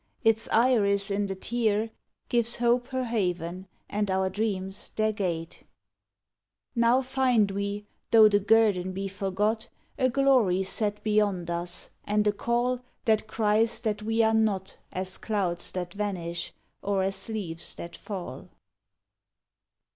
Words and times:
Its 0.23 0.49
iris 0.51 1.11
in 1.11 1.27
the 1.27 1.35
tear 1.35 1.91
Gives 2.27 2.57
Hope 2.57 2.87
her 2.87 3.03
haven 3.03 3.67
and 3.87 4.09
our 4.09 4.31
dreams 4.31 4.89
their 4.95 5.11
gate. 5.13 5.61
Now 6.75 7.03
find 7.03 7.51
we, 7.51 7.85
tho 8.09 8.27
the 8.27 8.39
guerdon 8.39 8.93
be 8.93 9.07
forgot, 9.07 9.69
A 9.99 10.09
glory 10.09 10.63
set 10.63 11.03
beyond 11.03 11.51
us, 11.51 11.91
and 12.03 12.25
a 12.25 12.31
call 12.31 12.79
That 13.05 13.27
cries 13.27 13.79
that 13.81 14.01
we 14.01 14.23
are 14.23 14.33
not 14.33 14.75
As 14.91 15.19
clouds 15.19 15.71
that 15.73 15.93
vanish 15.93 16.51
or 16.81 17.03
as 17.03 17.29
leaves 17.29 17.75
that 17.75 17.95
fall. 17.95 18.49